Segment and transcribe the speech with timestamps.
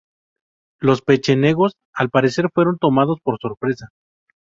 [0.79, 3.89] Los pechenegos al parecer fueron tomados por sorpresa.